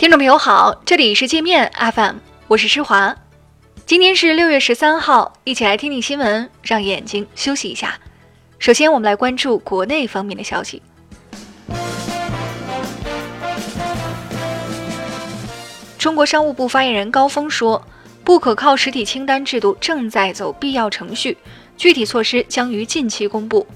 [0.00, 2.16] 听众朋友好，这里是界面 FM，
[2.48, 3.14] 我是施华。
[3.84, 8.00] 今天是六月十三号，一起来听听新闻，让眼睛休息一下。
[8.58, 10.80] 首先，我们来关注国内方面的消息。
[15.98, 17.86] 中国商务部发言人高峰说，
[18.24, 21.36] 不可靠实体清单制度正在走必要程序，
[21.76, 23.66] 具体措施将于近期公布。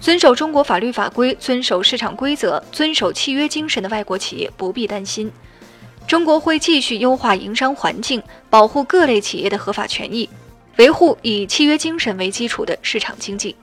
[0.00, 5.30] 遵守中国法律法规、遵守市场规则、遵守契约精神的外国企业不必担心，
[6.06, 10.28] 中国会继续优化营商环境，保护各类企业的合法权益，
[10.76, 13.56] 维护以契约精神为基础的市场经济。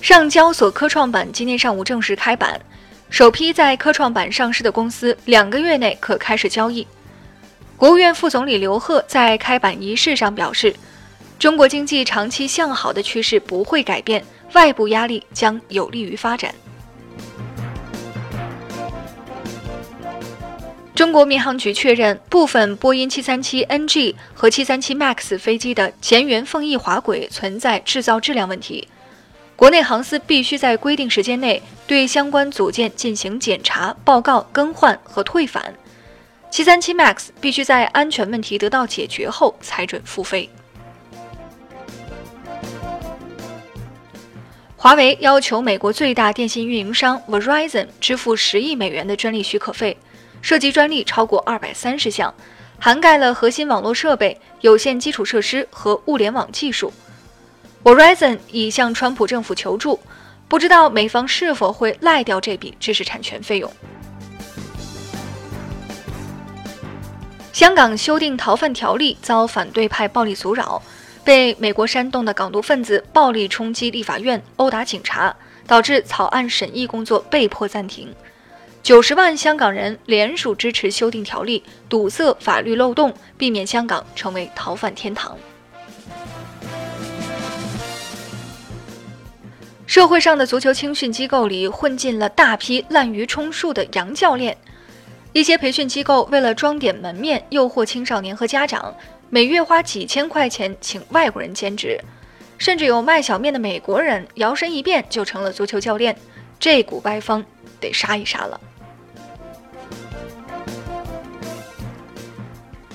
[0.00, 2.60] 上交所科创板今天上午正式开板，
[3.08, 6.86] 首批在科创板上市的公司两个月内可开始交易。
[7.76, 10.74] 国务院副总理刘鹤在开板仪式上表示。
[11.38, 16.54] 中国经济长期向好的趋势不会改变，外部压力将有利于发展。
[20.94, 28.86] 中国民航局确认，部分波音737 NG 和737 MAX 飞机的前缘缝翼滑轨存在制造质量问题，
[29.56, 35.74] 国内航司必须在规定时间内对相关组件进行检查、报告、更换和退返。
[36.50, 40.48] 737 MAX 必须在安全问题得到解决后才准复飞。
[44.76, 49.96] 华为要求美国最大电信运营商 Verizon 支付十亿美元的专利许可费，
[50.42, 52.34] 涉及专利超过二百三十项，
[52.78, 56.92] 涵盖了核心网络设备、有线基础设施和物联网技术。
[57.82, 59.98] Verizon 已向川普政府求助，
[60.48, 63.72] 不知道美方是否会赖掉这笔知识产权费用。
[67.52, 70.82] 香港修订逃犯条例遭反对派暴力阻扰。
[71.24, 75.32] 被美国煽动的港独分子暴力冲击立法院、殴打警察，
[75.68, 78.12] 导致草案审议工作被迫暂停。
[78.82, 85.38] 九十万香港人联署支持修订条例，堵塞法律漏洞，避免香港成为逃犯天堂。
[89.86, 94.56] 社会上的足球青训机构里混进了大批滥竽充数的洋教练，
[95.32, 98.92] 一些培训机构为了装点门面，诱惑青少年和家长。
[99.30, 102.00] 每月花几千块钱请外国人兼职，
[102.58, 106.16] 甚至有卖小面的美国人摇身一变就成了足球教练，
[106.58, 107.44] 这股歪风
[107.78, 108.60] 得杀一杀了。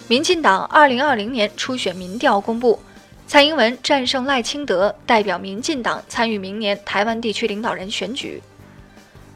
[0.09, 2.79] 民进党二零二零年初选民调公布，
[3.27, 8.41] 蔡英文战胜赖清德，代表民进党参与明年台湾地区领导人选举。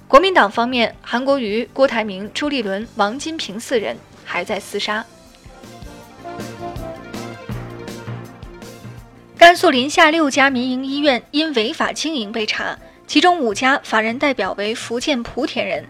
[0.07, 5.05] 国民党方面，韩国瑜、郭台铭、朱立伦、王金平四人还在厮杀。
[9.37, 15.85] 甘肃临夏六家民营医院因违法经营被查，其中五家法人代表为福建莆田人。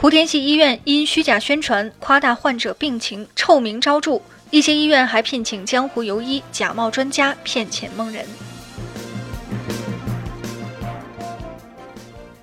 [0.00, 4.20] 莆田系医院因虚假宣传、夸大患者病情，臭名昭著。
[4.50, 8.24] 一些医院还聘请江湖游医、假冒专家骗钱蒙人。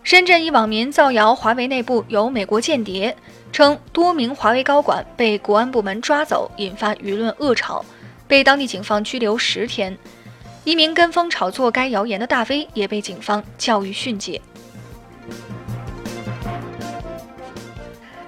[0.03, 3.15] 深圳一网民造谣华为内部有美国间谍，
[3.53, 7.85] 称多名华为高管被国安部门抓走，引发舆论恶潮，
[8.27, 9.97] 被当地警方拘留十天。
[10.65, 14.41] 一名跟风炒作该谣言的大 V 也被警方教育训诫。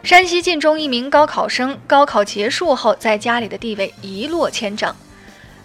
[0.07, 4.95] 山西晋中一名高考生高考结束后，在家里的地位一落千丈。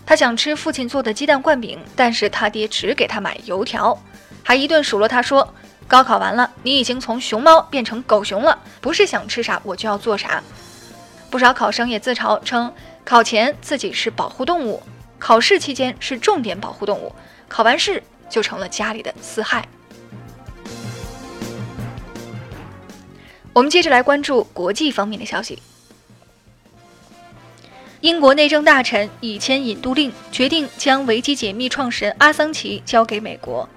[0.05, 3.97] 他想吃父亲做的鸡蛋灌饼，但是他爹只给他买油条，
[4.43, 5.55] 还一顿数落他说
[5.87, 10.43] ：“高考完了，你已经从熊猫变成狗熊了，不是想吃啥我就要做啥。”
[11.31, 14.83] 不少考生也自嘲称，考前自己是保护动物。
[15.21, 17.15] 考试期间是重点保护动物，
[17.47, 19.65] 考完试就成了家里的四害。
[23.53, 25.59] 我们接着来关注国际方面的消息。
[28.01, 33.69] 英国内政大臣已签引渡令，决定将维基解密创始人阿桑奇交给美国。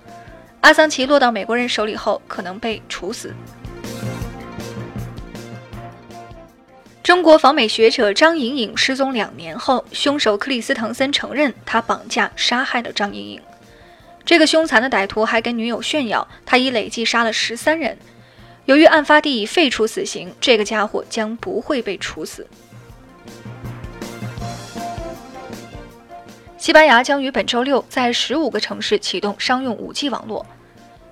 [0.62, 3.34] 阿桑奇落到美国人手里后，可能被处死。
[7.04, 13.42] 中国访美学者张莹颖失踪两年后，凶手克里斯滕森承认他绑架杀害了张莹颖。
[14.26, 17.96] 这个凶残的歹徒还跟女友炫耀，他已累计杀了十三人。
[18.66, 22.48] 由于案发地已废除死刑，这个家伙将不会被处死。
[26.58, 30.44] 西班牙将于本周六在十五个城市启动商用 5G 网络。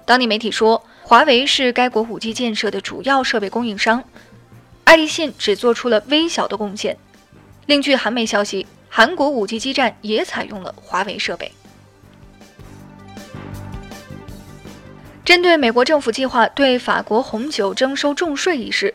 [0.04, 4.04] 当地媒体说，华为是该国 5G 建设的主要设备供应商。
[4.84, 6.98] 爱立信只做出了微小的贡献。
[7.68, 11.52] 另据韩媒消息，韩国 5G 基站也采用了华为设备。
[15.26, 18.94] 针对美国政府计划对法国红酒征收重税一事，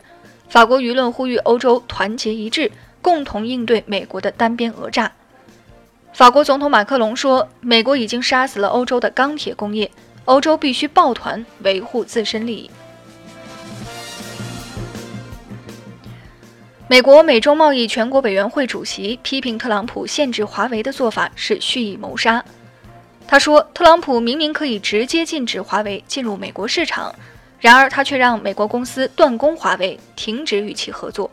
[0.51, 2.71] 法国舆论呼吁欧洲团结一致，
[3.01, 5.11] 共同应对美国的单边讹诈。
[6.13, 9.91] 法国总统马克龙说：“美国已经杀死了欧洲的钢铁工业，
[10.27, 12.71] 欧洲必须抱团维护自身利益。”
[16.89, 22.45] 美国美中贸易全国委员会主席批评特朗普限制华为的做法是蓄意谋杀。
[23.31, 27.15] 他说：“特朗普明明可以直接禁止华为进入美国市场，
[27.61, 31.31] 然而他却让美国公司断供华为，停止与其合作。”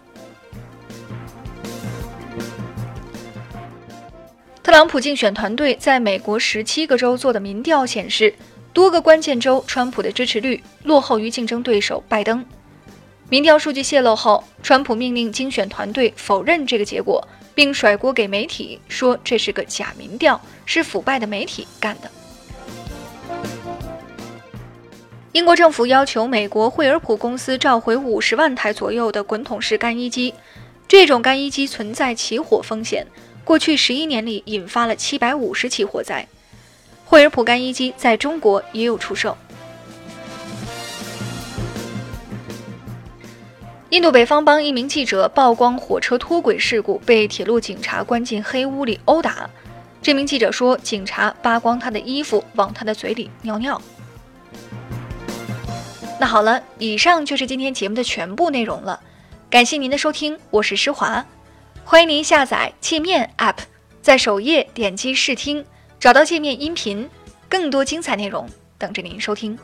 [4.62, 8.36] 特朗普竞选团队在美国十七个州做的民调显示，
[8.74, 12.46] 多个关键州川普的支持率落后于竞争对手拜登。
[13.30, 22.12] 民调数据泄露后，川普命令竞选团队否认这个结果，并甩锅给媒体，说这是个假民调，是腐败的媒体干的。
[25.32, 30.34] 英国政府要求美国惠而浦公司召回五十万台左右的滚筒式干衣机，
[30.88, 33.08] 这种干衣机存在起火风险，
[33.44, 36.28] 过去十一年里引发了七百五十起火灾。
[37.06, 39.38] 惠而浦干衣机在中国也有出售。
[43.96, 49.50] 印度北方邦一名记者曝光火车脱轨事故，被铁路警察关进黑屋里殴打。
[50.02, 53.82] 这名记者说，警察扒光他的衣服，往他的嘴里尿尿。
[56.20, 59.00] 那好了，以上就是今天节目的全部内容了，
[59.50, 61.26] 感谢您的收听，我是施华，
[61.86, 63.60] 欢迎您下载界面 App，
[64.02, 65.66] 在首页点击试听，
[66.02, 67.10] 找到界面音频，
[67.48, 68.46] 更多精彩内容
[68.78, 69.58] 等着您收听。